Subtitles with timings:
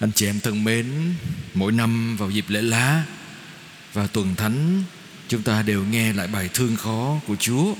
[0.00, 0.86] Anh chị em thân mến,
[1.54, 3.04] mỗi năm vào dịp lễ lá
[3.92, 4.82] và tuần thánh
[5.28, 7.74] chúng ta đều nghe lại bài thương khó của Chúa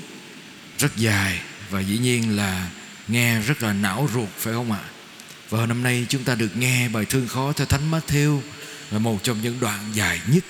[0.77, 1.39] rất dài
[1.69, 2.69] và dĩ nhiên là
[3.07, 4.79] nghe rất là não ruột phải không ạ?
[5.49, 8.41] Và hôm nay chúng ta được nghe bài thương khó theo Thánh Matthew
[8.91, 10.43] là một trong những đoạn dài nhất.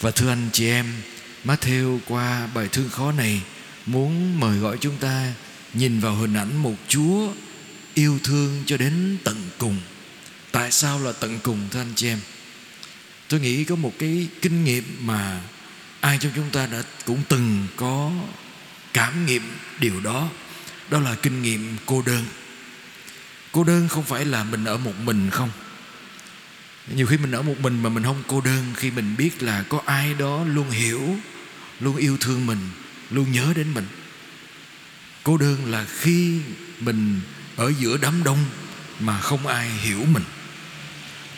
[0.00, 0.86] Và thưa anh chị em,
[1.44, 3.42] Matthew qua bài thương khó này
[3.86, 5.32] muốn mời gọi chúng ta
[5.74, 7.32] nhìn vào hình ảnh một Chúa
[7.94, 9.76] yêu thương cho đến tận cùng
[10.58, 12.18] tại sao là tận cùng, thưa anh chị em?
[13.28, 15.40] Tôi nghĩ có một cái kinh nghiệm mà
[16.00, 18.12] ai trong chúng ta đã cũng từng có
[18.92, 19.42] cảm nghiệm
[19.80, 20.28] điều đó.
[20.90, 22.24] Đó là kinh nghiệm cô đơn.
[23.52, 25.50] Cô đơn không phải là mình ở một mình không?
[26.94, 29.62] Nhiều khi mình ở một mình mà mình không cô đơn khi mình biết là
[29.62, 31.16] có ai đó luôn hiểu,
[31.80, 32.60] luôn yêu thương mình,
[33.10, 33.86] luôn nhớ đến mình.
[35.22, 36.40] Cô đơn là khi
[36.80, 37.20] mình
[37.56, 38.44] ở giữa đám đông
[39.00, 40.24] mà không ai hiểu mình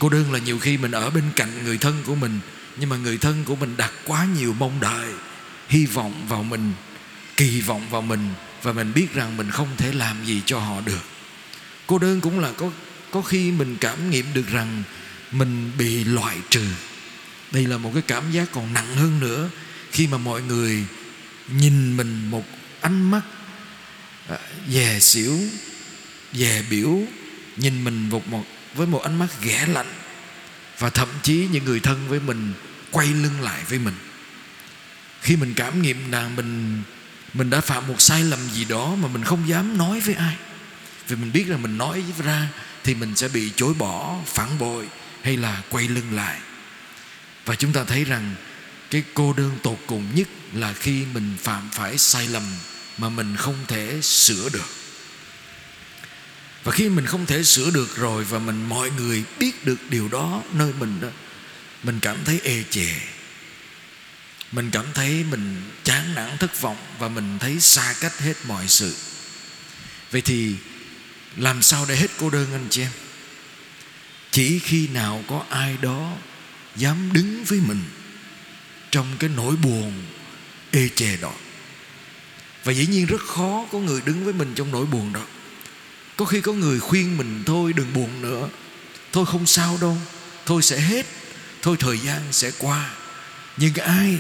[0.01, 2.41] cô đơn là nhiều khi mình ở bên cạnh người thân của mình,
[2.77, 5.09] nhưng mà người thân của mình đặt quá nhiều mong đợi,
[5.69, 6.73] hy vọng vào mình,
[7.37, 8.29] kỳ vọng vào mình,
[8.63, 11.05] và mình biết rằng mình không thể làm gì cho họ được.
[11.87, 12.71] Cô đơn cũng là có
[13.11, 14.83] có khi mình cảm nghiệm được rằng
[15.33, 16.65] mình bị loại trừ.
[17.53, 19.51] Đây là một cái cảm giác còn nặng hơn nữa,
[19.93, 20.85] khi mà mọi người
[21.59, 22.45] nhìn mình một
[22.81, 23.23] ánh mắt
[24.29, 25.39] à, dè xỉu,
[26.33, 26.99] dè biểu,
[27.57, 29.93] nhìn mình một một với một ánh mắt ghẻ lạnh
[30.79, 32.53] và thậm chí những người thân với mình
[32.91, 33.95] quay lưng lại với mình.
[35.21, 36.83] Khi mình cảm nghiệm rằng mình
[37.35, 40.37] mình đã phạm một sai lầm gì đó mà mình không dám nói với ai,
[41.09, 42.49] vì mình biết là mình nói ra
[42.85, 44.89] thì mình sẽ bị chối bỏ, phản bội
[45.23, 46.41] hay là quay lưng lại.
[47.45, 48.35] Và chúng ta thấy rằng
[48.91, 52.43] cái cô đơn tột cùng nhất là khi mình phạm phải sai lầm
[52.99, 54.80] mà mình không thể sửa được
[56.65, 60.09] và khi mình không thể sửa được rồi và mình, mọi người biết được điều
[60.09, 61.09] đó nơi mình đó,
[61.83, 62.95] mình cảm thấy ê chề.
[64.53, 68.69] Mình cảm thấy mình chán nản, thất vọng và mình thấy xa cách hết mọi
[68.69, 68.95] sự.
[70.11, 70.55] Vậy thì
[71.37, 72.91] làm sao để hết cô đơn anh chị em?
[74.31, 76.13] Chỉ khi nào có ai đó
[76.77, 77.83] dám đứng với mình
[78.91, 80.03] trong cái nỗi buồn,
[80.71, 81.33] ê chề đó.
[82.65, 85.27] Và dĩ nhiên rất khó có người đứng với mình trong nỗi buồn đó
[86.21, 88.49] có khi có người khuyên mình, thôi đừng buồn nữa.
[89.13, 89.97] Thôi không sao đâu.
[90.47, 91.07] Thôi sẽ hết.
[91.63, 92.91] Thôi thời gian sẽ qua.
[93.57, 94.19] Nhưng ai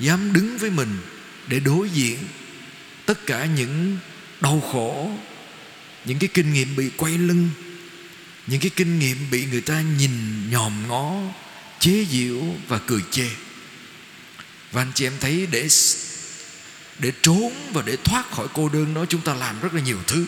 [0.00, 0.98] dám đứng với mình
[1.46, 2.18] để đối diện
[3.06, 3.98] tất cả những
[4.40, 5.10] đau khổ,
[6.04, 7.50] những cái kinh nghiệm bị quay lưng,
[8.46, 10.10] những cái kinh nghiệm bị người ta nhìn
[10.50, 11.14] nhòm ngó,
[11.80, 13.28] chế giễu và cười chê?
[14.72, 15.68] Và anh chị em thấy để
[16.98, 19.98] để trốn và để thoát khỏi cô đơn đó, chúng ta làm rất là nhiều
[20.06, 20.26] thứ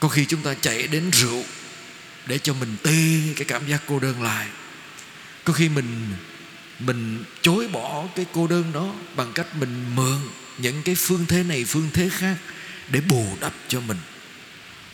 [0.00, 1.44] có khi chúng ta chạy đến rượu
[2.26, 4.46] để cho mình tê cái cảm giác cô đơn lại.
[5.44, 6.14] Có khi mình
[6.78, 10.18] mình chối bỏ cái cô đơn đó bằng cách mình mượn
[10.58, 12.36] những cái phương thế này, phương thế khác
[12.88, 13.98] để bù đắp cho mình.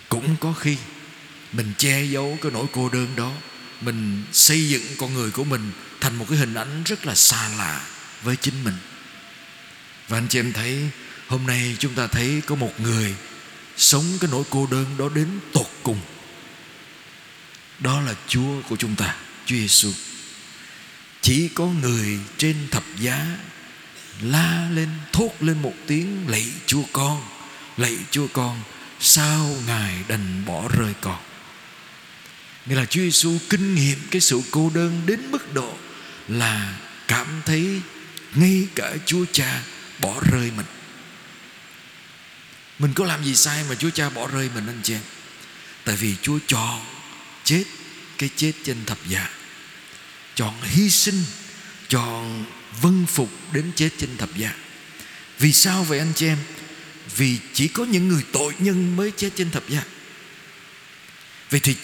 [0.08, 0.76] Cũng có khi
[1.52, 3.32] mình che giấu cái nỗi cô đơn đó,
[3.80, 7.48] mình xây dựng con người của mình thành một cái hình ảnh rất là xa
[7.48, 7.86] lạ
[8.22, 8.74] với chính mình.
[10.08, 10.88] Và anh chị em thấy
[11.26, 13.14] hôm nay chúng ta thấy có một người
[13.76, 16.00] sống cái nỗi cô đơn đó đến tột cùng.
[17.78, 19.92] Đó là Chúa của chúng ta, Chúa Giêsu
[21.20, 23.26] chỉ có người trên thập giá
[24.22, 27.22] la lên, thốt lên một tiếng, lạy Chúa con,
[27.76, 28.60] lạy Chúa con,
[29.00, 31.18] sao ngài đành bỏ rơi con?
[32.66, 35.76] Nghĩa là Chúa Giêsu kinh nghiệm cái sự cô đơn đến mức độ
[36.28, 37.80] là cảm thấy
[38.34, 39.62] ngay cả Chúa Cha
[40.00, 40.66] bỏ rơi mình
[42.78, 45.02] mình có làm gì sai mà Chúa Cha bỏ rơi mình anh chị em?
[45.84, 46.80] Tại vì Chúa chọn
[47.44, 47.64] chết
[48.18, 49.30] Cái chết trên thập giá.
[50.34, 51.22] Chọn hy sinh,
[51.88, 52.44] Chọn
[52.80, 54.54] vâng phục đến chết trên thập giá.
[55.38, 56.38] Vì sao vậy anh chị em?
[57.16, 59.82] Vì chỉ có những người tội nhân mới chết trên thập giá.
[61.50, 61.76] Vậy thì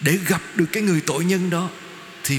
[0.00, 1.70] để gặp được cái người tội nhân đó,
[2.24, 2.38] Thì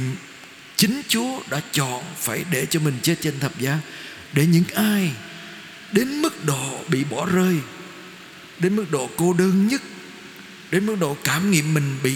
[0.75, 3.79] chính Chúa đã chọn phải để cho mình chết trên thập giá,
[4.33, 5.11] Để những ai
[5.91, 7.55] đến mức độ bị bỏ rơi
[8.59, 9.81] đến mức độ cô đơn nhất,
[10.71, 12.15] đến mức độ cảm nghiệm mình bị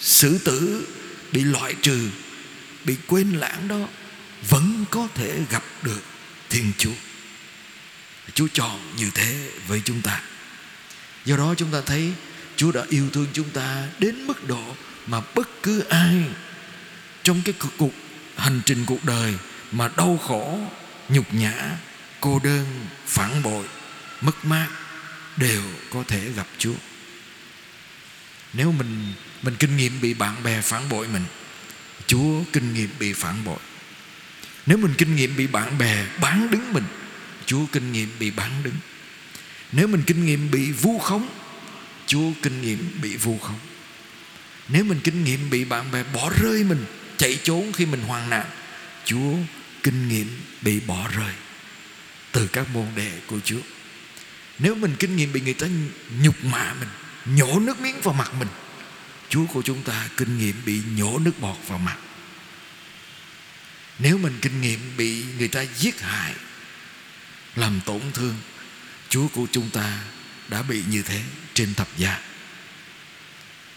[0.00, 0.86] xử tử,
[1.32, 2.10] bị loại trừ,
[2.84, 3.88] bị quên lãng đó,
[4.48, 6.02] vẫn có thể gặp được
[6.50, 6.94] thiên chúa.
[8.34, 10.22] Chúa chọn như thế với chúng ta.
[11.24, 12.12] Do đó chúng ta thấy
[12.56, 14.76] chúa đã yêu thương chúng ta đến mức độ
[15.06, 16.24] mà bất cứ ai
[17.22, 17.92] trong cái cuộc
[18.36, 19.34] hành trình cuộc đời
[19.72, 20.58] mà đau khổ,
[21.08, 21.78] nhục nhã,
[22.20, 22.66] cô đơn,
[23.06, 23.64] phản bội,
[24.20, 24.68] mất mát
[25.40, 26.74] đều có thể gặp Chúa.
[28.52, 31.24] nếu mình mình kinh nghiệm bị bạn bè phản bội mình,
[32.06, 33.58] chúa kinh nghiệm bị phản bội.
[34.66, 36.84] Nếu mình kinh nghiệm bị bạn bè bán đứng mình,
[37.46, 38.74] chúa kinh nghiệm bị bán đứng.
[39.72, 41.28] Nếu mình kinh nghiệm bị vu khống,
[42.06, 43.58] chúa kinh nghiệm bị vu khống.
[44.68, 46.84] Nếu mình kinh nghiệm bị bạn bè bỏ rơi mình,
[47.16, 48.46] chạy trốn khi mình hoàn nạn,
[49.04, 49.34] chúa
[49.82, 51.34] kinh nghiệm bị bỏ rơi
[52.32, 53.60] từ các môn đệ của chúa
[54.62, 55.66] nếu mình kinh nghiệm bị người ta
[56.22, 56.88] nhục mạ mình,
[57.36, 58.48] nhổ nước miếng vào mặt mình,
[59.28, 61.96] chúa của chúng ta kinh nghiệm bị nhổ nước bọt vào mặt.
[63.98, 66.34] Nếu mình kinh nghiệm bị người ta giết hại,
[67.56, 68.36] làm tổn thương,
[69.08, 69.98] chúa của chúng ta
[70.48, 71.22] đã bị như thế
[71.54, 72.20] trên thập giá.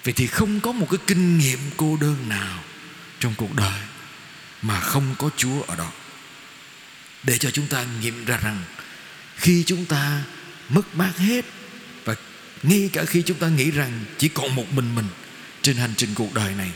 [0.03, 2.63] Vậy thì không có một cái kinh nghiệm cô đơn nào
[3.19, 3.81] trong cuộc đời
[4.61, 5.91] mà không có chúa ở đó.
[7.23, 8.63] Để cho chúng ta nghiệm ra rằng
[9.35, 10.23] khi chúng ta
[10.73, 11.45] mất mát hết.
[12.05, 12.15] Và
[12.63, 15.07] ngay cả khi chúng ta nghĩ rằng chỉ còn một mình mình
[15.61, 16.71] trên hành trình cuộc đời này,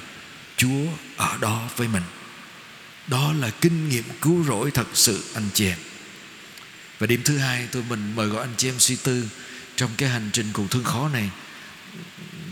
[0.58, 0.86] chúa
[1.18, 2.04] ở đó với mình.
[3.08, 5.78] Đó là kinh nghiệm cứu rỗi thật sự, anh chị em.
[7.00, 9.30] Và điểm thứ hai, tôi mình mời gọi anh chị em suy tư
[9.76, 11.30] trong cái hành trình cuộc thương khó này.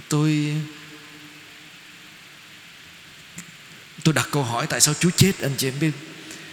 [0.09, 0.53] Tôi
[4.03, 5.91] tôi đặt câu hỏi tại sao Chúa chết, anh chị em biết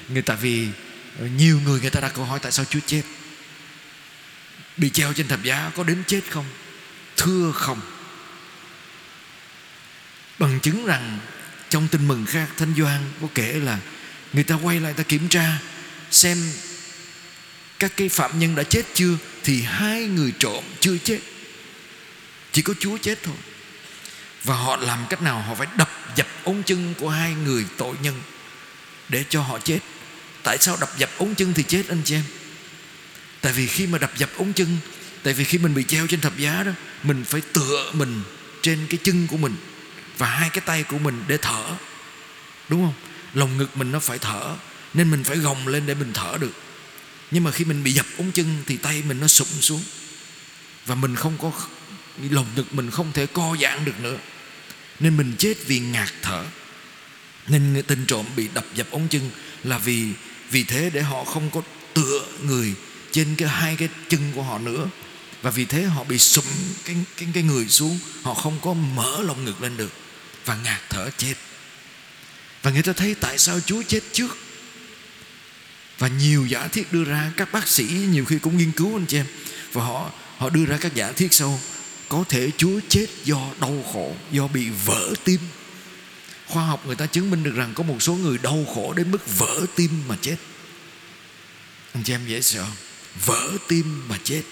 [0.09, 0.69] người, tại vì
[1.37, 3.03] nhiều người người ta đặt câu hỏi tại sao Chúa chết
[4.77, 6.47] bị treo trên thập giá có đến chết không?
[7.17, 7.81] Thưa không?
[10.39, 11.19] Bằng chứng rằng
[11.69, 13.79] trong tin mừng khác, Thánh Doan có kể là
[14.33, 15.59] người ta quay lại ta kiểm tra
[16.11, 16.53] xem
[17.79, 21.19] các cái phạm nhân đã chết chưa thì hai người trộm chưa chết.
[22.53, 23.37] Chỉ có Chúa chết thôi.
[24.45, 25.41] Và họ làm cách nào?
[25.41, 28.23] Họ phải đập dập ống chân của hai người tội nhân
[29.09, 29.79] để cho họ chết.
[30.43, 32.25] Tại sao đập dập ống chân thì chết, anh chị em?
[33.43, 34.77] Tại vì khi mà đập dập ống chân,
[35.23, 36.73] tại vì khi mình bị treo trên thập giá đó,
[37.03, 38.23] mình phải tựa mình
[38.62, 39.56] trên cái chân của mình
[40.19, 41.65] và hai cái tay của mình để thở.
[42.69, 42.94] Đúng không?
[43.35, 44.56] Lồng ngực mình nó phải thở,
[44.94, 46.53] nên mình phải gồng lên để mình thở được.
[47.31, 49.83] Nhưng mà khi mình bị dập ống chân thì tay mình nó sụm xuống.
[50.87, 51.53] Và mình không có
[52.31, 54.17] lồng ngực mình không thể co giãn được nữa.
[55.00, 56.45] Nên mình chết vì ngạt thở.
[57.49, 59.31] Nên tên trộm bị đập dập ống chân
[59.65, 60.09] là vì
[60.50, 61.62] vì thế để họ không có
[61.95, 62.75] tựa người
[63.12, 64.88] trên cái hai cái chân của họ nữa.
[65.43, 66.44] Và vì thế họ bị sụm
[66.85, 67.99] cái cái cái người xuống.
[68.23, 69.93] Họ không có mở lồng ngực lên được.
[70.44, 71.35] Và ngạt thở chết.
[72.62, 74.37] Và người ta thấy tại sao Chúa chết trước?
[75.99, 79.06] Và nhiều giả thiết đưa ra, các bác sĩ nhiều khi cũng nghiên cứu anh
[79.06, 79.26] chị em.
[79.73, 81.61] Và họ họ đưa ra các giả thiết sau.
[82.09, 85.41] Có thể Chúa chết do đau khổ, do bị vỡ tim.
[86.47, 89.11] Khoa học người ta chứng minh được rằng có một số người đau khổ đến
[89.11, 90.37] mức vỡ tim mà chết.
[91.93, 92.67] Anh chị em dễ sợ
[93.26, 94.43] vỡ tim mà chết.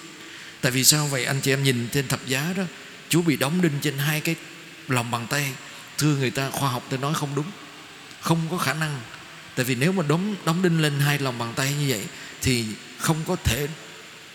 [0.61, 1.25] Tại vì sao vậy?
[1.25, 2.62] Anh chị em nhìn trên thập giá đó,
[3.09, 4.35] Chúa bị đóng đinh trên hai cái
[4.89, 5.53] lòng bàn tay.
[5.99, 7.51] Thưa người ta, khoa học tôi nói không đúng,
[8.21, 9.01] không có khả năng.
[9.55, 12.05] Tại vì nếu mà đóng đóng đinh lên hai lòng bàn tay như vậy,
[12.43, 12.65] thì
[12.99, 13.69] không có thể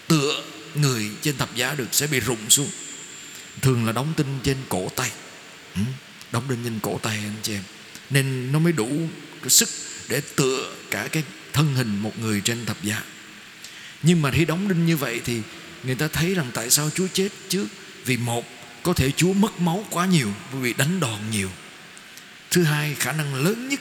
[0.07, 0.43] tựa
[0.75, 2.69] người trên thập giá được, sẽ bị rụng xuống.
[3.61, 5.11] Thường là đóng đinh trên cổ tay.
[5.75, 5.81] Ừ,
[6.31, 7.63] đóng đinh trên cổ tay anh chị em.
[8.09, 8.89] Nên nó mới đủ
[9.41, 9.69] cái sức
[10.09, 11.23] để tựa cả cái
[11.53, 13.03] thân hình một người trên thập giá
[14.05, 15.41] nhưng mà khi đóng đinh như vậy thì
[15.83, 17.67] người ta thấy rằng tại sao Chúa chết trước
[18.05, 18.45] vì một,
[18.83, 21.49] có thể Chúa mất máu quá nhiều, vì đánh đòn nhiều.
[22.51, 23.79] Thứ hai, khả năng lớn nhất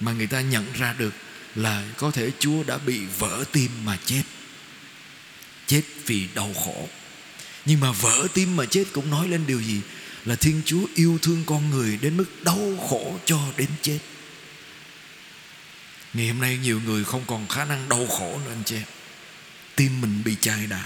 [0.00, 1.14] mà người ta nhận ra được
[1.54, 4.22] là có thể Chúa đã bị vỡ tim mà chết.
[5.66, 6.88] Chết vì đau khổ.
[7.64, 9.80] Nhưng mà vỡ tim mà chết cũng nói lên điều gì?
[10.24, 13.98] Là Thiên Chúa yêu thương con người đến mức đau khổ cho đến chết.
[16.14, 18.97] Ngày hôm nay nhiều người không còn khả năng đau khổ nữa, anh chị em.
[19.78, 20.84] Tim mình bị chai đá.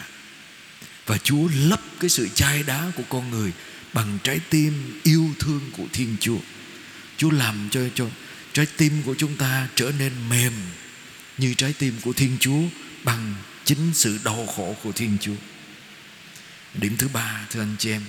[1.06, 3.52] Và Chúa lấp cái sự chai đá của con người
[3.92, 6.38] Bằng trái tim yêu thương của Thiên Chúa.
[7.16, 8.06] Chúa làm cho cho
[8.52, 10.52] trái tim của chúng ta trở nên mềm
[11.38, 12.62] Như trái tim của Thiên Chúa
[13.04, 13.34] Bằng
[13.64, 15.36] chính sự đau khổ của Thiên Chúa.
[16.74, 18.02] Điểm thứ ba, thưa anh chị em,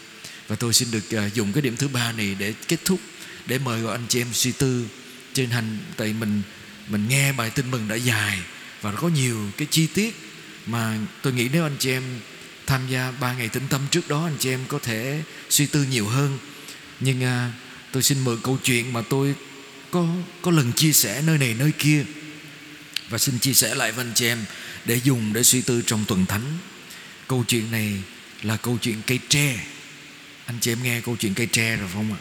[0.47, 2.99] Và tôi xin được à, dùng cái điểm thứ ba này để kết thúc,
[3.45, 4.85] Để mời gọi anh chị em suy tư
[5.33, 6.41] Trên hành, Tại mình
[6.87, 8.39] mình nghe bài tin mừng đã dài
[8.81, 10.32] Và có nhiều cái chi tiết
[10.65, 12.03] mà tôi nghĩ nếu anh chị em
[12.67, 15.83] Tham gia ba ngày tĩnh tâm trước đó Anh chị em có thể suy tư
[15.83, 16.37] nhiều hơn.
[16.99, 17.51] Nhưng à,
[17.91, 19.35] tôi xin mượn câu chuyện mà tôi
[19.91, 20.07] có,
[20.41, 22.05] có lần chia sẻ nơi này nơi kia.
[23.09, 24.45] Và xin chia sẻ lại với anh chị em
[24.85, 26.57] Để dùng để suy tư trong tuần thánh.
[27.27, 27.93] Câu chuyện này
[28.41, 29.59] là câu chuyện cây tre.
[30.45, 32.19] Anh chị em nghe câu chuyện cây tre rồi không ạ?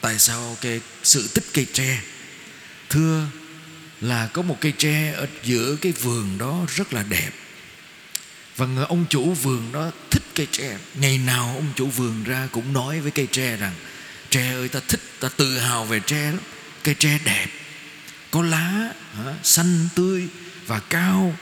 [0.00, 2.00] Tại sao cái sự tích cây tre?
[2.88, 3.26] Thưa
[4.00, 7.30] là có một cây tre ở giữa cái vườn đó rất là đẹp
[8.56, 10.78] và người ông chủ vườn đó thích cây tre.
[10.94, 13.74] Ngày nào ông chủ vườn ra cũng nói với cây tre rằng
[14.30, 16.40] tre ơi ta thích ta tự hào về tre lắm.
[16.84, 17.46] Cây tre đẹp
[18.30, 20.28] có lá hả, xanh tươi
[20.66, 21.36] và cao.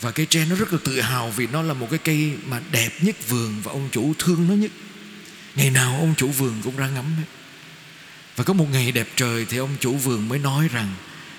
[0.00, 2.60] Và cây tre nó rất là tự hào vì nó là một cái cây mà
[2.70, 4.70] đẹp nhất vườn và ông chủ thương nó nhất.
[5.54, 7.24] Ngày nào ông chủ vườn cũng ra ngắm hết.
[8.36, 10.94] Và có một ngày đẹp trời thì ông chủ vườn mới nói rằng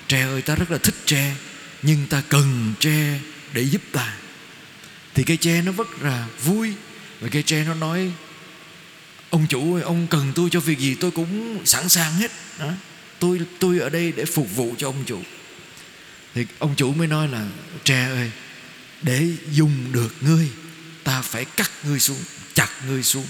[0.08, 1.36] tre ơi ta rất là thích tre
[1.82, 3.20] nhưng ta cần tre
[3.54, 4.14] để giúp ta
[5.18, 6.74] thì cây tre nó rất là vui.
[7.20, 8.12] Và cây tre nó nói,
[9.30, 12.32] ông chủ ơi, ông cần tôi cho việc gì tôi cũng sẵn sàng hết.
[12.60, 12.72] Đó.
[13.20, 15.22] tôi tôi ở đây để phục vụ cho ông chủ.
[16.36, 17.48] Thì ông chủ mới nói là,
[17.84, 18.32] tre ơi,
[19.02, 20.50] để dùng được ngươi,
[21.04, 22.20] ta phải cắt ngươi xuống,
[22.54, 23.26] chặt ngươi xuống.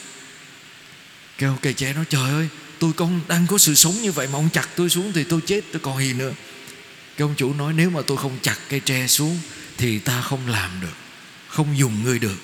[1.38, 2.48] Kêu cây tre nó trời ơi,
[2.79, 5.41] tôi con đang có sự sống như vậy mà ông chặt tôi xuống thì tôi
[5.46, 6.34] chết, tôi còn gì nữa.
[7.17, 9.39] Cái ông chủ nói, nếu mà tôi không chặt cây tre xuống
[9.77, 11.07] thì ta không làm được
[11.48, 12.38] không dùng ngươi được.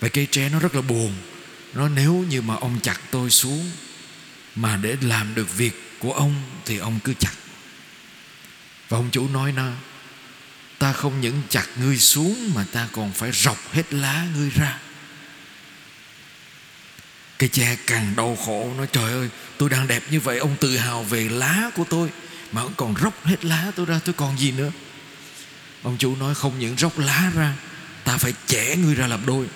[0.00, 1.14] Và cây tre nó rất là buồn.
[1.74, 3.70] Nó nếu như mà ông chặt tôi xuống
[4.54, 7.32] mà để làm được việc của ông thì ông cứ chặt.
[8.88, 9.70] Và ông chủ nói nó
[10.78, 14.78] ta không những chặt ngươi xuống mà ta còn phải rọc hết lá ngươi ra.
[17.38, 19.28] Cây tre càng đau khổ, nói, trời ơi,
[19.58, 22.10] tôi đang đẹp như vậy, ông tự hào về lá của tôi
[22.52, 24.72] mà ông còn róc hết lá tôi ra, tôi còn gì nữa?
[25.82, 27.54] Ông chủ nói, không những róc lá ra
[28.04, 29.46] ta phải chẻ ngươi ra làm đôi.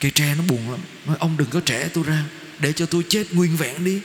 [0.00, 0.80] Cây tre nó buồn lắm.
[1.06, 2.24] Nói, ông đừng có trẻ tôi ra,
[2.58, 4.00] để cho tôi chết nguyên vẹn đi.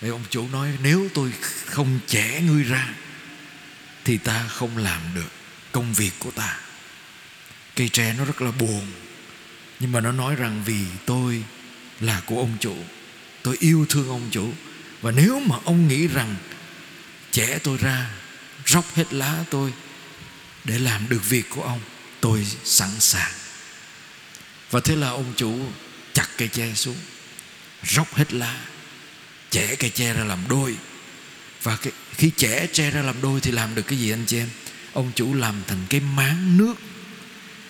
[0.00, 1.32] Vậy ông chủ nói, nếu tôi
[1.66, 2.94] không chẻ ngươi ra,
[4.04, 5.30] thì ta không làm được
[5.72, 6.58] công việc của ta.
[7.76, 8.86] Cây tre nó rất là buồn.
[9.80, 11.42] Nhưng mà nó nói rằng, vì tôi
[12.00, 12.76] là của ông chủ.
[13.42, 14.52] Tôi yêu thương ông chủ.
[15.00, 16.36] Và nếu mà ông nghĩ rằng
[17.32, 18.10] trẻ tôi ra,
[18.66, 19.72] róc hết lá tôi
[20.64, 21.80] để làm được việc của ông
[22.20, 23.32] tôi sẵn sàng.
[24.70, 25.66] Và thế là ông chủ
[26.12, 26.96] chặt cây tre xuống
[27.86, 28.60] róc hết lá
[29.50, 30.76] chẻ cây tre ra làm đôi.
[31.62, 34.38] Và cái, khi chẻ tre ra làm đôi thì làm được cái gì anh chị
[34.38, 34.48] em?
[34.92, 36.74] Ông chủ làm thành cái máng nước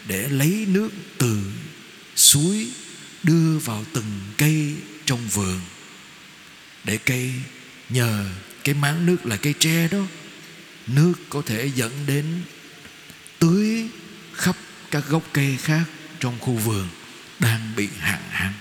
[0.07, 1.41] để lấy nước từ
[2.17, 2.69] suối
[3.23, 4.75] đưa vào từng cây
[5.07, 5.61] trong vườn.
[6.85, 7.33] Để cây
[7.89, 8.25] nhờ
[8.65, 9.99] cái máng nước là cây tre đó
[10.87, 12.43] nước có thể dẫn đến
[14.93, 15.85] các gốc cây khác
[16.21, 16.89] trong khu vườn
[17.39, 18.53] đang bị hạn hán.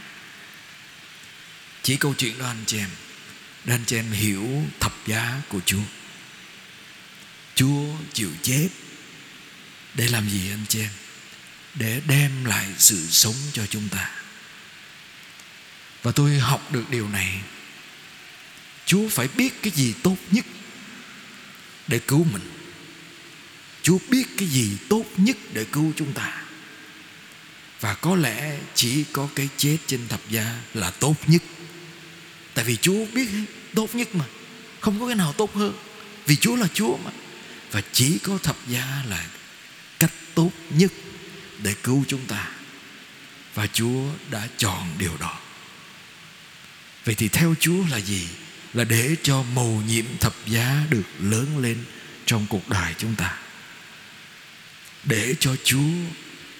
[1.84, 2.90] Chỉ câu chuyện đó anh chị em
[3.66, 5.84] để anh chị em hiểu thập giá của Chúa.
[7.56, 8.70] Chúa chịu chết
[9.94, 10.92] để làm gì anh chị em?
[11.76, 14.12] Để đem lại sự sống cho chúng ta.
[16.04, 17.42] Và tôi học được điều này.
[18.86, 20.46] Chúa phải biết cái gì tốt nhất
[21.88, 22.61] để cứu mình
[23.84, 26.44] chúa biết cái gì tốt nhất để cứu chúng ta
[27.80, 31.42] và có lẽ chỉ có cái chết trên thập giá là tốt nhất
[32.54, 33.30] tại vì chúa biết
[33.76, 34.26] tốt nhất mà
[34.80, 35.74] không có cái nào tốt hơn
[36.26, 37.12] vì chúa là chúa mà
[37.72, 39.28] và chỉ có thập giá là
[40.00, 40.92] cách tốt nhất
[41.64, 42.52] để cứu chúng ta
[43.56, 45.40] và Chúa đã chọn điều đó.
[47.06, 48.28] Vậy thì theo Chúa là gì?
[48.74, 51.78] Là để cho mầu nhiệm thập giá được lớn lên
[52.26, 53.38] trong cuộc đời chúng ta.
[55.03, 55.91] Để cho Chúa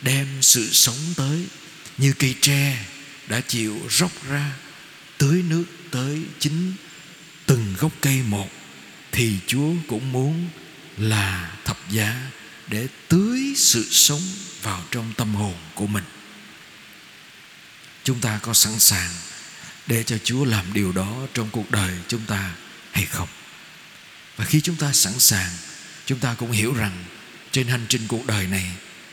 [0.02, 1.46] đem sự sống tới,
[1.98, 2.86] như cây tre
[3.28, 4.52] đã chịu róc ra,
[5.18, 6.74] tưới nước tới chính
[7.46, 8.50] từng gốc cây một,
[9.12, 10.50] thì Chúa cũng muốn
[10.98, 12.32] là thập giá
[12.68, 14.22] để tưới sự sống
[14.62, 16.04] vào trong tâm hồn của mình.
[18.04, 19.12] Chúng ta có sẵn sàng
[19.88, 22.52] để cho Chúa làm điều đó trong cuộc đời chúng ta
[22.92, 23.28] hay không?
[24.36, 25.50] Và khi chúng ta sẵn sàng,
[26.06, 27.06] chúng ta cũng hiểu rằng
[27.52, 28.72] trên hành trình cuộc đời này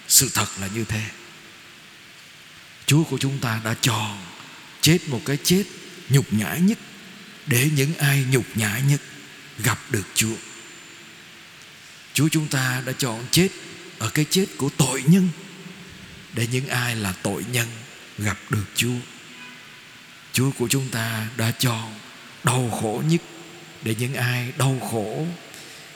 [0.08, 1.02] sự thật là như thế
[2.86, 4.18] Chúa của chúng ta đã chọn
[4.80, 5.62] chết một cái chết
[6.08, 6.78] nhục nhã nhất
[7.46, 9.00] để những ai nhục nhã nhất
[9.58, 10.36] gặp được Chúa.
[12.14, 13.48] Chúa chúng ta đã chọn chết
[13.98, 15.28] ở cái chết của tội nhân
[16.34, 17.68] để những ai là tội nhân
[18.18, 18.96] gặp được Chúa.
[20.32, 21.94] Chúa của chúng ta đã chọn
[22.44, 23.20] đau khổ nhất
[23.82, 25.26] để những ai đau khổ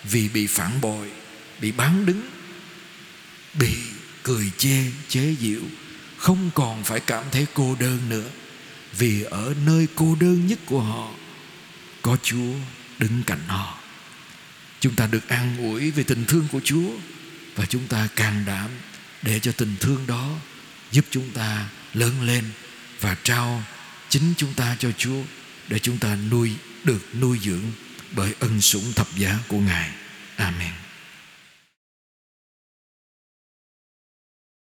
[0.05, 1.11] vì bị phản bội,
[1.63, 2.31] bị bán đứng,
[3.55, 3.75] bị
[4.23, 5.61] cười chê, chế giễu,
[6.17, 8.31] không còn phải cảm thấy cô đơn nữa
[8.99, 11.11] vì ở nơi cô đơn nhất của họ
[12.03, 12.55] có Chúa
[12.99, 13.79] đứng cạnh họ.
[14.81, 16.91] Chúng ta được an ủi về tình thương của Chúa
[17.57, 18.71] và chúng ta càng đảm
[19.23, 20.31] để cho tình thương đó
[20.93, 22.45] giúp chúng ta lớn lên
[23.01, 23.63] và trao
[24.09, 25.23] chính chúng ta cho Chúa
[25.69, 26.53] để chúng ta nuôi
[26.85, 27.73] được nuôi dưỡng
[28.13, 29.91] bởi ân sủng thập giá của Ngài.
[30.37, 30.82] Amen.